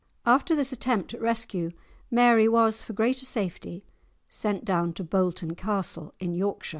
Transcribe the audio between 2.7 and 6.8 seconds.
for greater safety, sent down to Bolton Castle in Yorkshire.